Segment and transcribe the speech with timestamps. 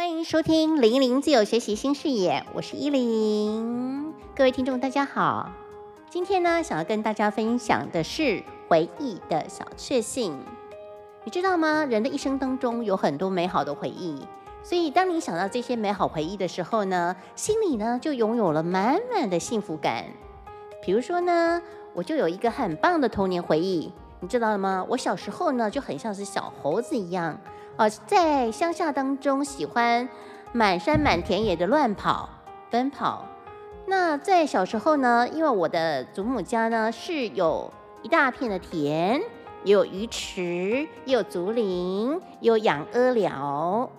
[0.00, 4.14] 欢迎收听零零自由学习新视野，我是依林。
[4.34, 5.52] 各位听众，大家好。
[6.08, 10.38] 今天呢，想要跟大家分享的是回忆的小确幸。
[11.24, 11.84] 你知道吗？
[11.84, 14.26] 人的一生当中有很多美好的回忆，
[14.62, 20.06] 所以当你想到这些美好回忆的时候呢，心里呢就拥有了满满的幸福感。
[20.82, 21.60] 比如说呢，
[21.92, 24.82] 我就有一个很棒的童年回忆，你知道了吗？
[24.88, 27.38] 我小时候呢就很像是小猴子一样。
[27.80, 30.06] 呃，在乡下当中，喜欢
[30.52, 32.28] 满山满田野的乱跑、
[32.70, 33.24] 奔跑。
[33.86, 39.22] 那在小时候呢，因为我的祖母家呢是有一大片的田，
[39.64, 43.90] 有鱼池，有竹林，有养鹅寮，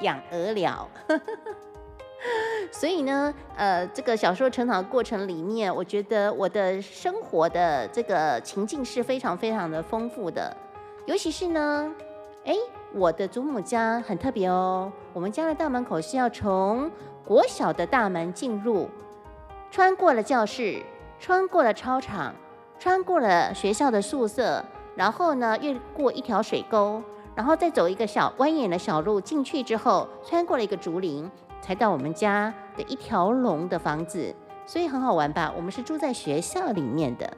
[0.00, 0.86] 养鹅寮。
[2.70, 10.54] 所以呢，呃，这个小时候成长过程里面，我觉得我的生活的这个情境是非常非常的丰富的，
[11.06, 11.90] 尤其是呢，
[12.44, 12.54] 哎。
[12.94, 16.90] 我的祖母家很特别哦，我们家的大门口是要从
[17.24, 18.88] 国小的大门进入，
[19.70, 20.82] 穿过了教室，
[21.20, 22.34] 穿过了操场，
[22.78, 24.64] 穿过了学校的宿舍，
[24.96, 27.02] 然后呢越过一条水沟，
[27.34, 35.52] 然后再走一个小蜿蜒的小路进去之后，穿过了一个竹林，才到我们家的一条龙的房子，所以很好玩吧？
[35.54, 37.30] 我们是住在学校里面的。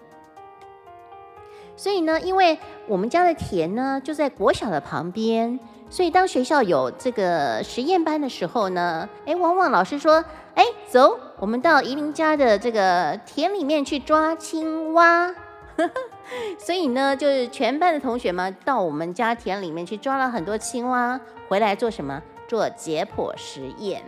[1.80, 10.22] 所以呢，因为我们家的田呢就在国小的旁边，所以当学校有这个实验班的时候呢，哎，往往老师说，
[10.54, 15.34] 哎，走，我们到宜林家的这个田里面去抓青蛙。
[16.60, 22.22] 所以呢，就是全班的同学们到我们家田里面去抓了很多青蛙，回来做什么？
[22.46, 24.02] 做解剖实验，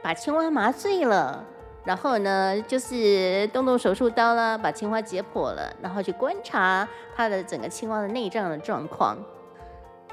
[0.00, 1.44] 把青蛙麻醉了。
[1.88, 6.86] 然后呢，就是动动手术刀啦，把青蛙解剖了，然后去观察
[7.16, 9.16] 它的整个青蛙的内脏的状况，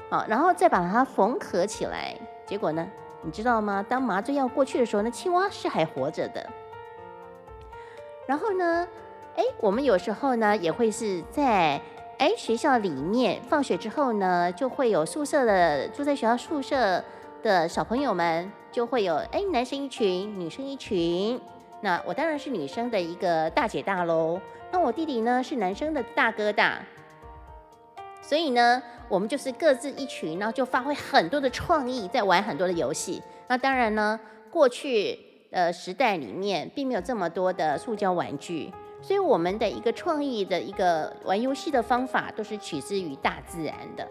[0.08, 2.16] 好，然后再把它缝合起来。
[2.46, 2.88] 结果呢，
[3.20, 3.84] 你知道吗？
[3.86, 6.48] 当麻醉药过去的时候，那青蛙是还活着的。
[8.26, 8.88] 然后呢，
[9.36, 11.78] 哎，我们有时候呢也会是在
[12.16, 17.04] 哎学校里面放学之后呢，就会有宿舍的住在学校宿舍
[17.42, 21.38] 的小朋友们，就会有哎男生一群，女生一群。
[21.82, 24.40] 那我当然是女生的一个大姐大喽，
[24.72, 26.80] 那我弟弟呢是男生的大哥大，
[28.22, 33.22] 所以呢，我们就是各自一群，然后就发挥很多的创意，在玩很多的游戏。
[33.46, 34.18] 那当然呢，
[34.50, 35.18] 过去
[35.52, 38.72] 的时代里面并没有这么多的塑胶玩具，
[39.02, 44.08] 所以我们的一个创意的一个玩游戏的方法都是取之于大自然的，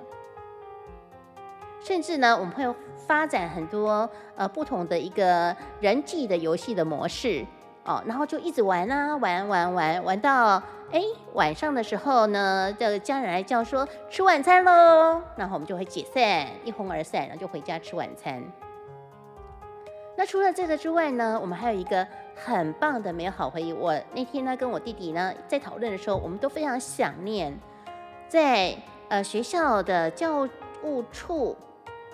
[1.84, 7.46] 甚至呢，我们会发展很多呃不同的一个人际的游戏的模式。
[7.86, 11.02] 哦，然后就一直玩啊，玩玩玩玩到哎
[11.34, 18.44] 晚上的时候呢，叫家人来叫说吃晚餐喽，然后我们就会解散，一哄而散，然后就回家吃晚餐。
[20.18, 23.72] 那除了这个之外呢，我们还有一个很棒的美好回忆。
[23.72, 27.56] 我那天呢跟我弟弟呢在讨论的时候，我们都非常想念
[28.28, 28.76] 在
[29.10, 30.48] 呃学校的教
[30.82, 31.56] 务处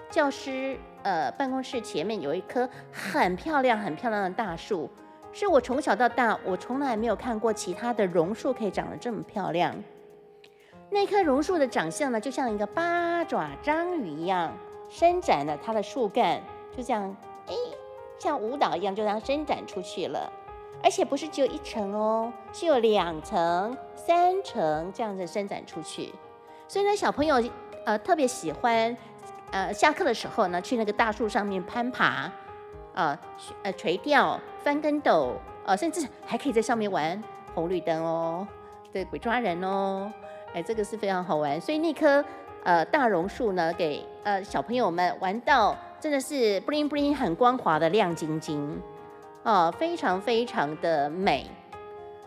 [0.09, 4.89] 教师呃办公室前面有一棵很漂亮很漂亮的大树。
[5.33, 9.73] 是我从小到大，我从来没有看过其他的榕树可以长得这么漂亮。
[10.89, 14.53] 那棵榕树的长相呢，就像一个八爪章鱼一样，
[14.89, 16.41] 伸展了它的树干，
[16.75, 17.15] 就这样，
[17.47, 17.53] 哎，
[18.19, 20.29] 像舞蹈一样，就这样伸展出去了。
[20.83, 26.13] 而且不是只有一层哦，是有两层、三层这样子伸展出去。
[26.67, 27.41] 所以呢，小朋友
[27.85, 28.97] 呃特别喜欢，
[29.51, 32.29] 呃下课的时候呢，去那个大树上面攀爬。
[32.93, 33.19] 啊，
[33.63, 35.35] 呃，垂钓、翻跟斗，
[35.65, 37.21] 呃，甚至还可以在上面玩
[37.53, 38.47] 红绿灯哦，
[38.91, 40.11] 对，鬼抓人哦，
[40.53, 41.59] 哎，这个是非常好玩。
[41.59, 42.23] 所以那棵
[42.63, 48.81] 呃大榕树呢，给呃小朋友们玩到真的是 bling bling 很光滑的亮晶晶，
[49.43, 51.49] 哦，非常非常的美。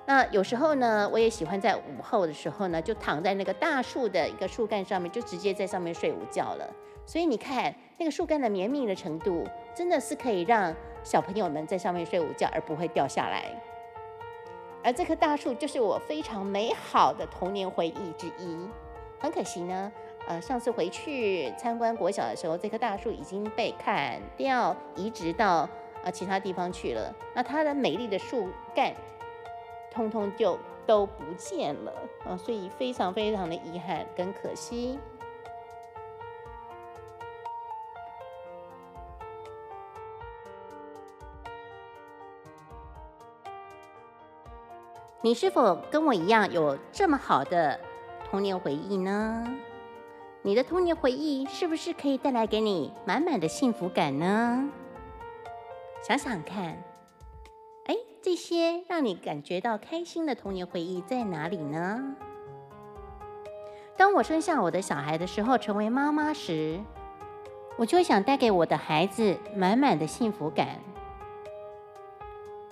[0.06, 6.70] 那有时候呢，我也喜欢在午后的时候呢，就躺在那个大树的一个树干上面，就直接在上面睡午觉了。
[7.06, 13.44] 所以你看，那个树干的绵密的程度，真的是可以让小朋友们在上面睡午觉而不会掉下来。
[14.82, 18.69] 而这棵大树就是我非常美好的童年回忆之一。
[19.19, 19.93] 很可惜呢，
[20.26, 25.69] 呃，上次回去参观国小的时候，这棵大树已经被砍掉，移植到
[26.02, 27.14] 呃其他地方去了。
[27.34, 28.93] 那它的美丽的树干。
[29.90, 31.93] 通通就都不见了
[32.26, 34.99] 啊，所以非常非常的遗憾跟可惜。
[45.25, 47.81] 你是否跟我一样有这么好的
[48.29, 49.43] 童年回忆呢？
[50.43, 54.69] 你的童年回忆是不是可以带来给你满满的幸福感呢？
[56.06, 56.76] 想想看，
[57.87, 62.15] 哎，这些让你感觉到开心的童年回忆在哪里呢？
[63.97, 66.79] 当我生下我的小孩的时候，成为妈妈时，
[67.79, 70.81] 我就想带给我的孩子满满的幸福感。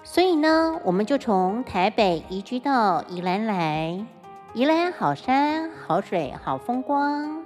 [0.04, 4.04] 所以呢，我们就从台北移居到宜兰来。
[4.52, 7.44] 宜兰好山好水好风光，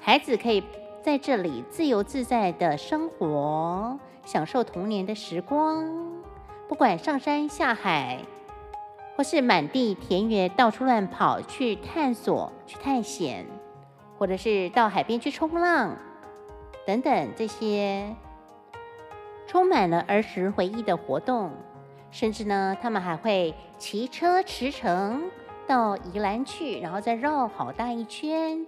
[0.00, 0.62] 孩子可以
[1.00, 5.88] 在这里自由自在的生活，享受童年的时光。
[6.68, 8.18] 不管上山下海，
[9.16, 13.46] 或是满地田园到处乱跑去探索、去探险，
[14.18, 15.96] 或者是到海边去冲浪
[16.84, 18.14] 等等，这些
[19.46, 21.50] 充满了儿时回忆的活动，
[22.12, 25.20] 甚至呢，他们还会骑车驰骋。
[25.64, 28.66] 到宜兰去，然后再绕好大一圈，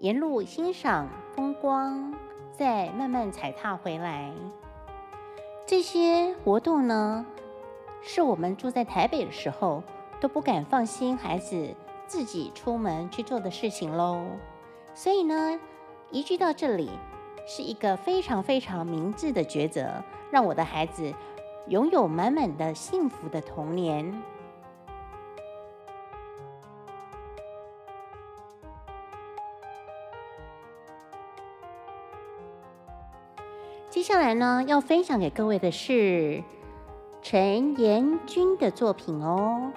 [0.00, 2.12] 沿路欣赏风光，
[2.52, 4.32] 再慢慢踩踏回来。
[5.64, 7.24] 这些活动呢，
[8.02, 9.84] 是我们住在台北的时候
[10.20, 11.74] 都不敢放心孩子
[12.08, 14.20] 自己出门去做的事情喽。
[14.94, 15.58] 所以呢，
[16.10, 16.90] 移居到这里
[17.46, 20.02] 是一个非常非常明智的抉择，
[20.32, 21.14] 让我的孩子
[21.68, 24.22] 拥有满满的幸福的童年。
[33.90, 36.44] 接下来呢，要分享给各位的是
[37.22, 39.72] 陈延君的作品哦。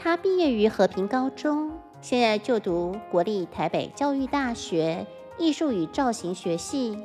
[0.00, 1.70] 他毕业于和平高中，
[2.00, 5.06] 现在就读国立台北教育大学
[5.38, 6.98] 艺术与造型学系。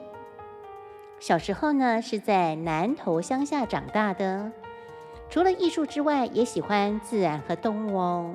[1.19, 4.52] 小时候呢，是在南投乡下长大的，
[5.30, 8.34] 除了艺术之外，也喜欢自然和动物哦。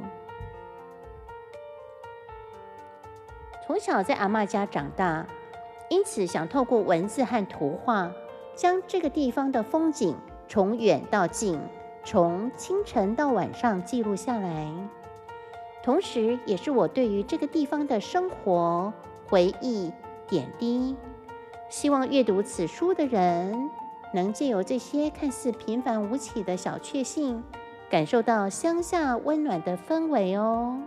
[3.66, 5.26] 从小在阿妈家长大。
[5.88, 8.10] 因此，想透过文字和图画，
[8.54, 10.16] 将这个地方的风景
[10.48, 11.60] 从远到近，
[12.02, 14.72] 从清晨到晚上记录下来。
[15.82, 18.90] 同时，也是我对于这个地方的生活
[19.28, 19.92] 回忆
[20.26, 20.96] 点滴。
[21.72, 23.70] 希望阅读此书的人，
[24.12, 27.42] 能借由这些看似平凡无奇的小确幸，
[27.88, 30.78] 感受到乡下温暖的氛围哦。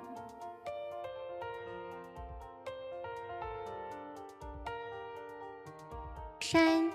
[6.39, 6.91] 山，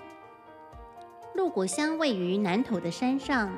[1.33, 3.51] 鹿谷乡位于南头的山上，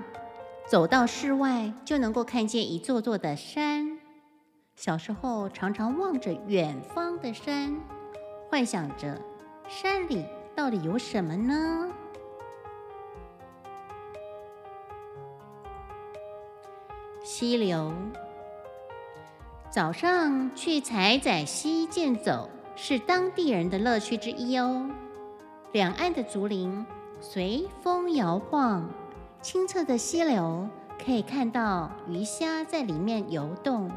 [0.66, 4.00] 走到室外就能够看见一座座的山。
[4.76, 7.80] 小时候常常望着远方的山，
[8.50, 9.22] 幻想着
[9.68, 10.26] 山里
[10.56, 11.90] 到底有什么呢？
[17.24, 17.92] 溪流，
[19.70, 24.90] 早上去采仔溪健走是当地人的乐趣之一哦。
[25.72, 26.86] 两岸的竹林
[27.20, 28.88] 随风摇晃，
[29.42, 30.68] 清澈的溪流
[31.04, 33.90] 可以看到鱼虾在里面游动，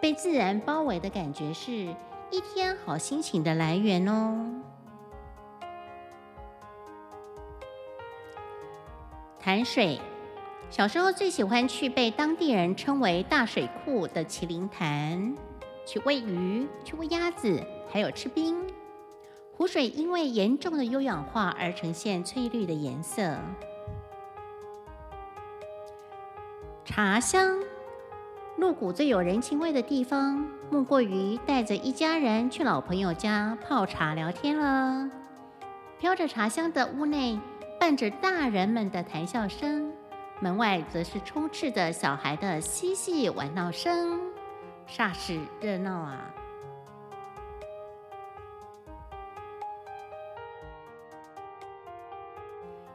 [0.00, 1.94] 被自然包围的感觉是
[2.30, 4.59] 一天好心情的来源哦。
[9.50, 9.98] 潭水，
[10.70, 15.34] 小时候最喜欢去被当地人称为大水库的麒麟潭，
[15.84, 17.60] 去喂鱼，去喂鸭子，
[17.90, 18.64] 还有吃冰。
[19.56, 23.36] 湖水因为严重的优氧化而呈现翠绿的颜色。
[26.84, 27.58] 茶香，
[28.56, 35.10] 鹿谷最有人情味的地方，莫过于带着一家人去老朋友家泡茶聊天了。
[35.98, 37.36] 飘着茶香的屋内，
[37.80, 39.90] 伴着大人们的谈笑声，
[40.38, 44.20] 门外则是充斥着小孩的嬉戏玩闹声，
[44.86, 46.30] 煞是热闹啊！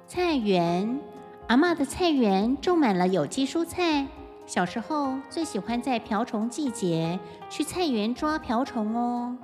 [0.06, 1.02] 菜园，
[1.48, 4.06] 阿妈的菜园种满了有机蔬菜。
[4.46, 9.36] 小时候最喜欢在瓢虫季节去菜园抓瓢虫哦，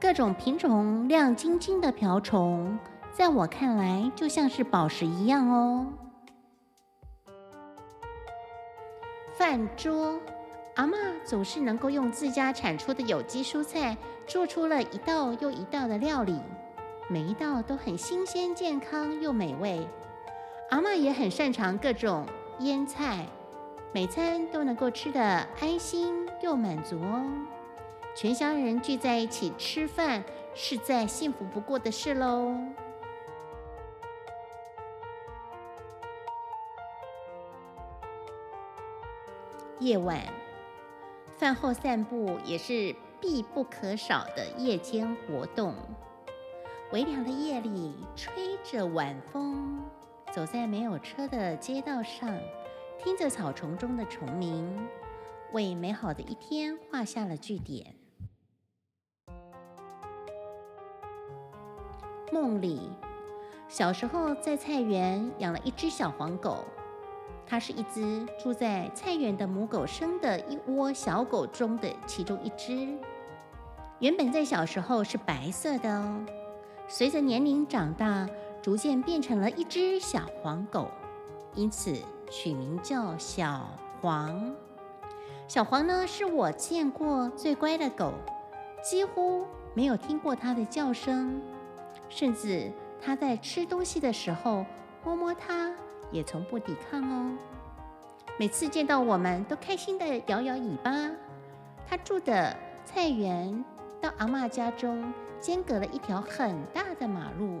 [0.00, 2.78] 各种品种亮晶晶的瓢虫，
[3.16, 5.86] 在我看来就像是宝石一样哦。
[9.32, 10.20] 饭桌，
[10.74, 13.96] 阿妈总是能够用自家产出的有机蔬菜，
[14.26, 16.38] 做出了一道又一道的料理。
[17.08, 19.88] 每一道都很新鲜、健康又美味。
[20.68, 22.26] 阿妈也很擅长各种
[22.58, 23.24] 腌菜，
[23.94, 25.22] 每餐都能够吃得
[25.58, 27.24] 安心又满足哦。
[28.14, 30.22] 全家人聚在一起吃饭，
[30.54, 32.54] 是再幸福不过的事喽。
[39.80, 40.22] 夜晚
[41.36, 42.94] 饭后散步也是。
[43.18, 45.74] 必不可少的夜间活动。
[46.92, 49.82] 微凉的夜里，吹着晚风，
[50.30, 52.38] 走在没有车的街道上，
[52.98, 54.86] 听着草丛中的虫鸣，
[55.52, 57.96] 为美好的一天画下了句点。
[62.30, 62.92] 梦里，
[63.66, 66.66] 小时候在菜园养了一只小黄狗，
[67.46, 72.98] 它是一只住在菜园的母狗生的一窝小狗中的其中一只。
[74.00, 76.24] 原本在小时候是白色的哦。
[76.88, 78.28] 随着年龄长大，
[78.60, 80.88] 逐渐变成了一只小黄狗，
[81.54, 81.94] 因此
[82.30, 83.66] 取名叫小
[84.00, 84.54] 黄。
[85.48, 88.12] 小黄呢，是我见过最乖的狗，
[88.82, 91.40] 几乎没有听过它的叫声，
[92.08, 94.66] 甚至它在吃东西的时候
[95.04, 95.72] 摸摸它，
[96.10, 97.36] 也从不抵抗哦。
[98.38, 101.10] 每次见到我们都开心地摇摇尾巴。
[101.86, 103.64] 他住的菜园
[104.00, 105.12] 到阿妈家中。
[105.38, 107.60] 间隔了一条很大的马路，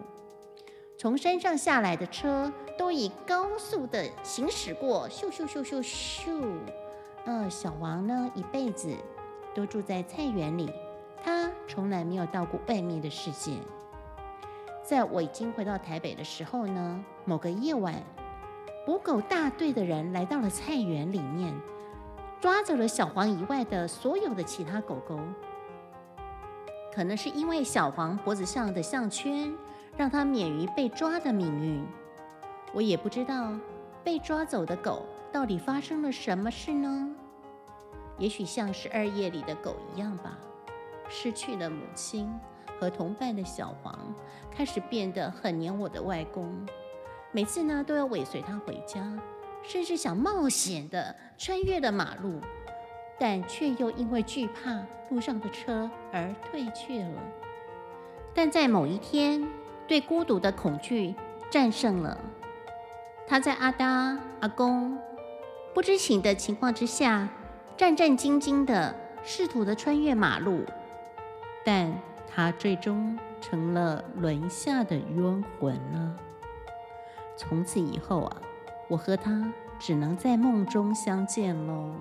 [0.98, 6.42] 从山上下来的车都以高速的行驶过，咻咻咻咻咻。
[7.26, 8.96] 呃，小王呢，一辈子
[9.54, 10.72] 都住在菜园里，
[11.22, 13.52] 他从来没有到过外面的世界。
[14.82, 18.02] 在我已经回到台北的时候呢，某个夜晚，
[18.86, 21.52] 捕狗大队的人来到了菜园里面，
[22.40, 25.18] 抓走了小黄以外的所有的其他狗狗。
[26.94, 29.52] 可能是因为小黄脖子上的项圈，
[29.96, 31.84] 让它免于被抓的命运。
[32.72, 33.52] 我也不知道
[34.04, 37.10] 被抓走的狗到底发生了什么事呢？
[38.18, 40.38] 也许像十二夜里的狗一样吧，
[41.08, 42.32] 失去了母亲
[42.78, 43.98] 和同伴的小黄，
[44.48, 46.64] 开始变得很黏我的外公。
[47.36, 49.12] 每次呢，都要尾随他回家，
[49.62, 52.40] 甚至想冒险的穿越了马路。
[53.18, 57.20] 但却又因为惧怕路上的车而退却了。
[58.32, 59.46] 但在某一天，
[59.86, 61.14] 对孤独的恐惧
[61.50, 62.18] 战胜了。
[63.26, 64.96] 他在阿达阿公
[65.74, 67.28] 不知情的情况之下，
[67.76, 70.64] 战战兢兢的试图的穿越马路，
[71.66, 71.92] 但
[72.34, 76.16] 他最终成了轮下的冤魂了。
[77.36, 78.36] 从此以后啊，
[78.88, 81.92] 我和他只能在梦中相见喽。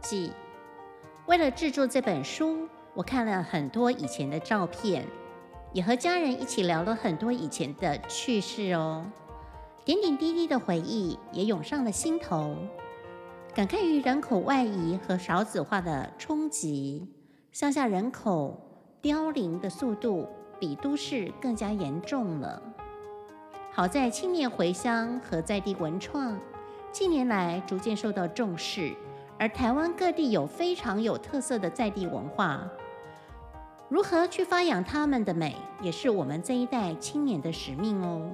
[0.00, 0.32] 记，
[1.26, 5.06] 为了制作这本书，我看了很多以前的照片，
[5.72, 9.04] 也和家人一起聊了很多以前的趣事哦。
[9.84, 12.56] 点点滴滴的回忆也涌上了心头，
[13.54, 17.08] 感慨于人口外移和少子化的冲击，
[17.52, 18.58] 乡下人口
[19.00, 20.28] 凋零的速度
[20.62, 22.62] 比都市更加严重了。
[23.72, 26.38] 好在青年回乡和在地文创
[26.92, 28.94] 近年来逐渐受到重视。
[29.40, 32.60] 而台湾各地有非常有特色的在地文化，
[33.88, 38.30] 如何去发扬他们的美，也是我们这一代青年的使命哦。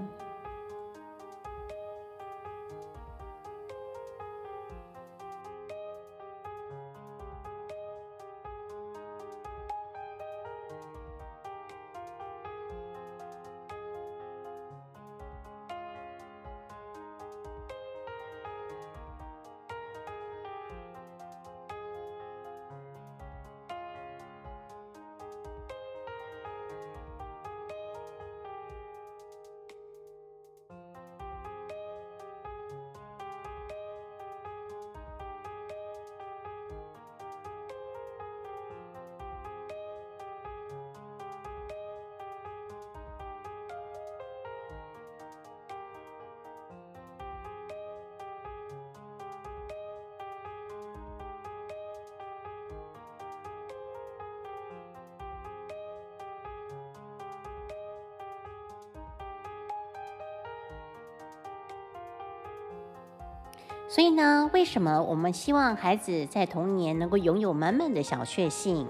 [63.90, 68.86] 所以呢，为什么我们希望孩子在童年能够拥有满满的小确幸？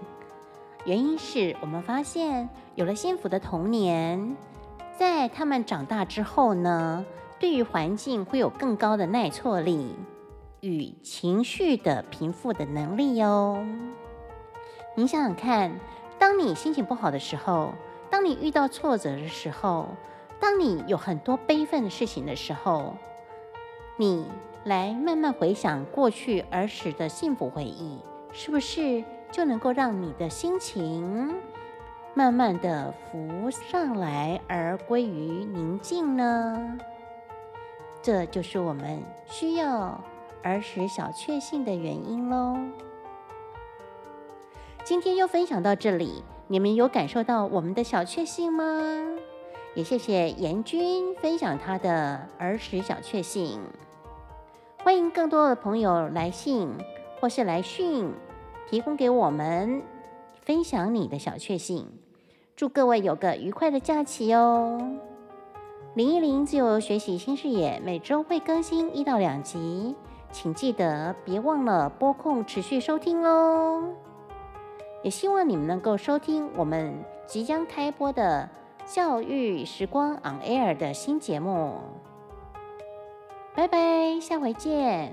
[0.85, 4.37] 原因是我们发现，有了幸福的童年，
[4.99, 7.07] 在他们长大之后呢，
[7.39, 9.95] 对于环境会有更高的耐挫力
[10.63, 13.65] 与情绪的平复的能力哟。
[14.97, 15.79] 你想想看，
[16.19, 17.73] 当你心情不好的时候，
[18.11, 19.87] 当你遇到挫折的时候，
[20.41, 22.97] 当你有很多悲愤的事情的时候，
[23.97, 24.27] 你。
[24.69, 27.99] 来慢慢回想过去儿时的幸福回忆，
[28.33, 31.35] 是不是就能够让你的心情
[32.13, 36.79] 慢慢的浮上来，而归于宁静呢？
[38.03, 39.99] 这就是我们需要
[40.43, 42.59] 儿时小确幸的原因喽。
[44.85, 48.65] 今天又分享到这里，你们有感受到我们的小确幸吗？
[49.75, 53.61] 也谢谢严君分享他的儿时小确幸。
[54.89, 56.73] 欢迎更多的朋友来信
[57.21, 58.11] 或是来讯，
[58.67, 59.83] 提供给我们
[60.41, 61.87] 分享你的小确幸。
[62.57, 64.81] 祝各位有个愉快的假期哦！
[65.93, 69.95] 零一零自由学习新视野每周会更新一到两集，
[70.33, 73.93] 请记得别忘了播控持续收听哦。
[75.03, 76.95] 也希望你们能够收听我们
[77.27, 78.49] 即将开播的
[78.87, 81.75] 教育时光 On Air 的新节目。
[83.59, 85.13] 拜拜，下回见。